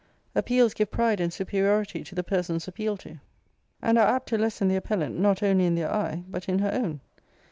Appeals 0.33 0.73
give 0.73 0.89
pride 0.89 1.19
and 1.19 1.31
superiority 1.31 2.03
to 2.05 2.15
the 2.15 2.23
persons 2.23 2.67
appealed 2.67 3.01
to, 3.01 3.19
and 3.83 3.99
are 3.99 4.15
apt 4.15 4.29
to 4.29 4.37
lessen 4.39 4.67
the 4.67 4.75
appellant, 4.77 5.19
not 5.19 5.43
only 5.43 5.67
in 5.67 5.75
their 5.75 5.93
eye, 5.93 6.23
but 6.27 6.49
in 6.49 6.57
her 6.57 6.71
own. 6.73 7.01